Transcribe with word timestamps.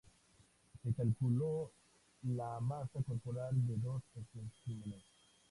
Se 0.81 0.91
calculó 0.95 1.71
la 2.23 2.59
masa 2.59 3.03
corporal 3.05 3.51
de 3.67 3.75
dos 3.77 4.01
especímenes. 4.17 5.03